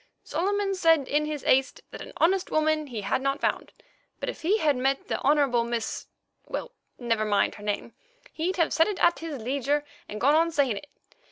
[0.23, 3.71] Solomon said in his haste that an honest woman he had not found,
[4.19, 8.97] but if he had met the Honourable Miss—well, never mind her name—he'd have said it
[8.97, 10.87] at his leisure, and gone on saying it.